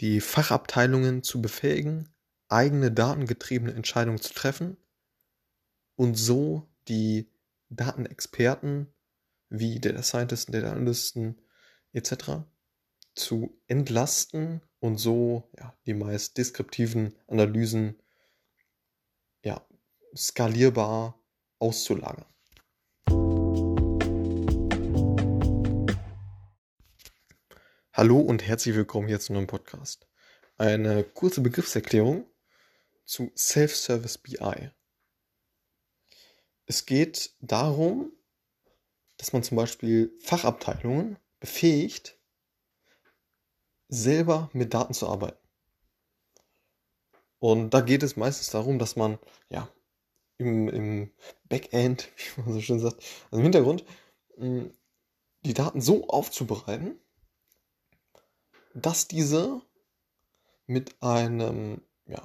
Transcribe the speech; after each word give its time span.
die 0.00 0.20
Fachabteilungen 0.20 1.22
zu 1.22 1.40
befähigen, 1.40 2.08
eigene 2.48 2.92
datengetriebene 2.92 3.72
Entscheidungen 3.72 4.20
zu 4.20 4.34
treffen 4.34 4.76
und 5.96 6.14
so 6.14 6.68
die 6.88 7.30
Datenexperten 7.70 8.92
wie 9.48 9.80
Data 9.80 10.02
Scientisten, 10.02 10.52
Data 10.52 10.72
Analysten 10.72 11.40
etc. 11.92 12.44
zu 13.14 13.58
entlasten 13.66 14.60
und 14.80 14.98
so 14.98 15.50
ja, 15.58 15.74
die 15.86 15.94
meist 15.94 16.36
deskriptiven 16.36 17.16
Analysen 17.26 18.00
ja, 19.42 19.66
skalierbar 20.14 21.18
auszulagern. 21.58 22.26
Hallo 27.96 28.20
und 28.20 28.46
herzlich 28.46 28.74
willkommen 28.74 29.08
hier 29.08 29.20
zu 29.20 29.32
einem 29.32 29.46
Podcast. 29.46 30.06
Eine 30.58 31.02
kurze 31.02 31.40
Begriffserklärung 31.40 32.26
zu 33.06 33.32
Self-Service 33.34 34.18
BI. 34.18 34.70
Es 36.66 36.84
geht 36.84 37.34
darum, 37.40 38.12
dass 39.16 39.32
man 39.32 39.42
zum 39.42 39.56
Beispiel 39.56 40.14
Fachabteilungen 40.20 41.16
befähigt, 41.40 42.18
selber 43.88 44.50
mit 44.52 44.74
Daten 44.74 44.92
zu 44.92 45.08
arbeiten. 45.08 45.48
Und 47.38 47.70
da 47.70 47.80
geht 47.80 48.02
es 48.02 48.14
meistens 48.14 48.50
darum, 48.50 48.78
dass 48.78 48.96
man 48.96 49.18
ja 49.48 49.72
im, 50.36 50.68
im 50.68 51.14
Backend, 51.44 52.10
wie 52.36 52.42
man 52.42 52.52
so 52.52 52.60
schön 52.60 52.78
sagt, 52.78 53.02
also 53.30 53.38
im 53.38 53.44
Hintergrund, 53.44 53.86
die 54.36 55.54
Daten 55.54 55.80
so 55.80 56.06
aufzubereiten, 56.08 57.00
dass 58.76 59.08
diese 59.08 59.62
mit 60.66 61.02
einem 61.02 61.80
ja, 62.06 62.22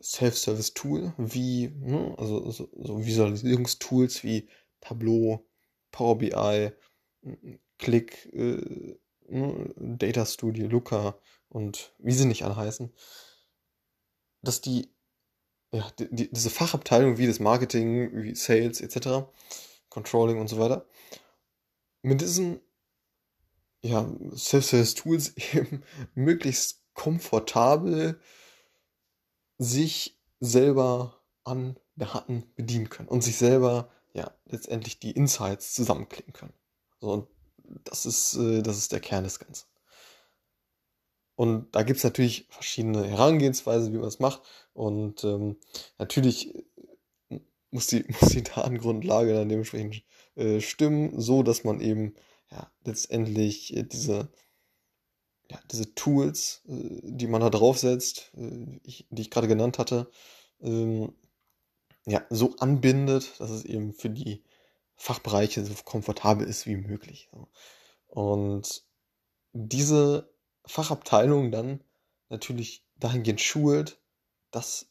Self-Service-Tool 0.00 1.14
wie, 1.16 1.68
ne, 1.68 2.14
also 2.18 2.50
so, 2.50 2.68
so 2.74 3.04
Visualisierungstools 3.04 4.22
wie 4.24 4.48
Tableau, 4.80 5.46
Power 5.90 6.18
BI, 6.18 6.70
Click, 7.78 8.26
äh, 8.34 8.96
ne, 9.28 9.74
Data 9.76 10.26
Studio, 10.26 10.66
Looker 10.66 11.18
und 11.48 11.94
wie 11.98 12.12
sie 12.12 12.26
nicht 12.26 12.44
alle 12.44 12.56
heißen, 12.56 12.92
dass 14.42 14.60
die, 14.60 14.90
ja, 15.72 15.90
die, 15.98 16.14
die, 16.14 16.30
diese 16.30 16.50
Fachabteilung 16.50 17.16
wie 17.16 17.26
das 17.26 17.40
Marketing, 17.40 18.22
wie 18.22 18.34
Sales 18.34 18.82
etc., 18.82 19.30
Controlling 19.88 20.40
und 20.40 20.48
so 20.48 20.58
weiter, 20.58 20.86
mit 22.02 22.20
diesen 22.20 22.60
ja, 23.84 24.10
Self-Service-Tools 24.34 25.34
eben 25.54 25.82
möglichst 26.14 26.82
komfortabel 26.94 28.18
sich 29.58 30.18
selber 30.40 31.20
an 31.44 31.78
Daten 31.96 32.44
bedienen 32.56 32.88
können 32.88 33.08
und 33.08 33.22
sich 33.22 33.36
selber 33.36 33.90
ja 34.14 34.32
letztendlich 34.46 34.98
die 34.98 35.10
Insights 35.10 35.74
zusammenklicken 35.74 36.32
können. 36.32 36.54
So, 37.00 37.12
und 37.12 37.28
das 37.84 38.06
ist, 38.06 38.34
äh, 38.34 38.62
das 38.62 38.78
ist 38.78 38.92
der 38.92 39.00
Kern 39.00 39.24
des 39.24 39.38
Ganzen. 39.38 39.66
Und 41.36 41.74
da 41.74 41.82
gibt 41.82 41.98
es 41.98 42.04
natürlich 42.04 42.46
verschiedene 42.48 43.04
Herangehensweisen, 43.06 43.92
wie 43.92 43.98
man 43.98 44.08
es 44.08 44.20
macht. 44.20 44.42
Und 44.72 45.24
ähm, 45.24 45.56
natürlich 45.98 46.54
äh, 47.28 47.40
muss 47.70 47.88
die, 47.88 48.04
muss 48.20 48.30
die 48.30 48.44
Datengrundlage 48.44 49.34
dann 49.34 49.48
dementsprechend 49.48 50.04
äh, 50.36 50.60
stimmen, 50.60 51.20
so 51.20 51.42
dass 51.42 51.64
man 51.64 51.80
eben 51.80 52.14
ja, 52.50 52.70
letztendlich 52.84 53.76
äh, 53.76 53.82
diese, 53.82 54.30
ja, 55.50 55.58
diese 55.70 55.94
Tools, 55.94 56.62
äh, 56.68 57.00
die 57.02 57.26
man 57.26 57.40
da 57.40 57.50
draufsetzt, 57.50 58.32
äh, 58.36 58.80
die 59.10 59.22
ich 59.22 59.30
gerade 59.30 59.48
genannt 59.48 59.78
hatte, 59.78 60.10
ähm, 60.60 61.14
ja, 62.06 62.24
so 62.30 62.56
anbindet, 62.56 63.40
dass 63.40 63.50
es 63.50 63.64
eben 63.64 63.94
für 63.94 64.10
die 64.10 64.44
Fachbereiche 64.96 65.64
so 65.64 65.74
komfortabel 65.84 66.46
ist 66.46 66.66
wie 66.66 66.76
möglich. 66.76 67.30
Und 68.08 68.84
diese 69.52 70.32
Fachabteilung 70.66 71.50
dann 71.50 71.82
natürlich 72.28 72.84
dahingehend 72.96 73.40
schult, 73.40 74.00
dass 74.50 74.86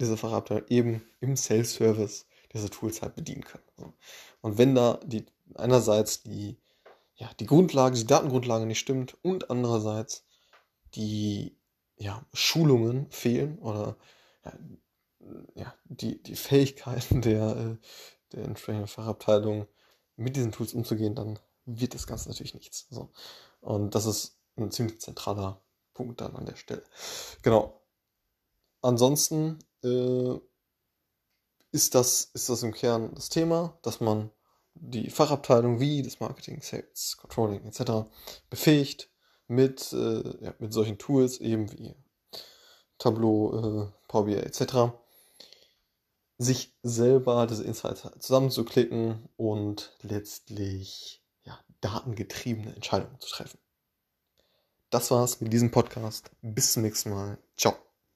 diese 0.00 0.16
Fachabteilung 0.16 0.66
eben 0.68 1.02
im 1.20 1.36
Sales-Service 1.36 2.26
diese 2.52 2.70
Tools 2.70 3.02
halt 3.02 3.14
bedienen 3.14 3.44
können. 3.44 3.94
Und 4.40 4.58
wenn 4.58 4.74
da 4.74 5.00
die 5.04 5.26
einerseits 5.54 6.22
die, 6.22 6.58
ja, 7.16 7.30
die 7.40 7.46
Grundlage, 7.46 7.96
die 7.96 8.06
Datengrundlage 8.06 8.66
nicht 8.66 8.78
stimmt 8.78 9.16
und 9.22 9.50
andererseits 9.50 10.24
die 10.94 11.56
ja, 11.96 12.24
Schulungen 12.32 13.10
fehlen 13.10 13.58
oder 13.58 13.96
ja, 15.54 15.74
die, 15.84 16.22
die 16.22 16.36
Fähigkeiten 16.36 17.22
der, 17.22 17.56
äh, 17.56 17.76
der 18.32 18.44
entsprechenden 18.44 18.88
Fachabteilung 18.88 19.66
mit 20.16 20.36
diesen 20.36 20.52
Tools 20.52 20.74
umzugehen, 20.74 21.14
dann 21.14 21.38
wird 21.64 21.94
das 21.94 22.06
Ganze 22.06 22.28
natürlich 22.28 22.54
nichts. 22.54 22.86
So. 22.90 23.10
Und 23.60 23.94
das 23.94 24.06
ist 24.06 24.38
ein 24.56 24.70
ziemlich 24.70 25.00
zentraler 25.00 25.62
Punkt 25.94 26.20
dann 26.20 26.34
an 26.36 26.46
der 26.46 26.56
Stelle. 26.56 26.82
Genau. 27.42 27.80
Ansonsten 28.80 29.58
äh, 29.84 30.38
ist, 31.72 31.94
das, 31.94 32.30
ist 32.34 32.48
das 32.48 32.62
im 32.62 32.72
Kern 32.72 33.10
das 33.14 33.28
Thema, 33.28 33.78
dass 33.82 34.00
man 34.00 34.30
die 34.74 35.10
Fachabteilung 35.10 35.80
wie 35.80 36.02
das 36.02 36.20
Marketing, 36.20 36.60
Sales, 36.60 37.16
Controlling 37.18 37.64
etc. 37.64 38.08
befähigt 38.48 39.10
mit, 39.48 39.92
äh, 39.92 40.44
ja, 40.44 40.54
mit 40.58 40.72
solchen 40.72 40.98
Tools 40.98 41.38
eben 41.38 41.70
wie 41.72 41.94
Tableau, 42.98 43.88
äh, 43.88 43.92
Power 44.08 44.24
BI 44.26 44.34
etc. 44.34 44.94
sich 46.38 46.74
selber 46.82 47.46
diese 47.46 47.64
Insights 47.64 48.08
zusammenzuklicken 48.18 49.28
und 49.36 49.96
letztlich 50.02 51.22
ja, 51.44 51.58
datengetriebene 51.80 52.74
Entscheidungen 52.74 53.18
zu 53.20 53.28
treffen. 53.28 53.58
Das 54.90 55.10
war's 55.10 55.40
mit 55.40 55.52
diesem 55.52 55.70
Podcast. 55.70 56.30
Bis 56.42 56.74
zum 56.74 56.82
nächsten 56.82 57.10
Mal. 57.10 57.38
Ciao. 57.56 57.91